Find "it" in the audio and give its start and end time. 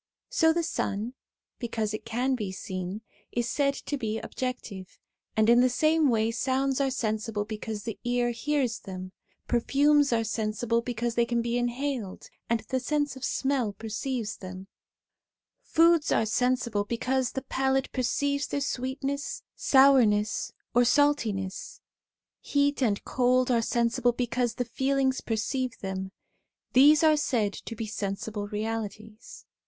1.93-2.05